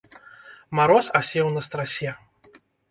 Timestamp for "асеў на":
1.21-1.67